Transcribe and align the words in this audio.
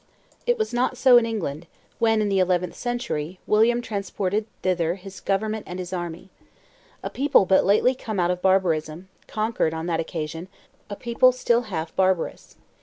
It 0.47 0.57
was 0.57 0.73
not 0.73 0.97
so 0.97 1.19
in 1.19 1.27
England, 1.27 1.67
when, 1.99 2.23
in 2.23 2.29
the 2.29 2.39
eleventh 2.39 2.73
century, 2.73 3.39
William 3.45 3.83
transported 3.83 4.47
thither 4.63 4.95
his 4.95 5.19
government 5.19 5.65
and 5.69 5.77
his 5.77 5.93
army. 5.93 6.31
A 7.03 7.09
people 7.11 7.45
but 7.45 7.65
lately 7.67 7.93
come 7.93 8.19
out 8.19 8.31
of 8.31 8.41
barbarism, 8.41 9.09
conquered, 9.27 9.75
on 9.75 9.85
that 9.85 9.99
occasion, 9.99 10.47
a 10.89 10.95
people 10.95 11.31
still 11.31 11.69
half 11.69 11.95
barbarous. 11.95 12.57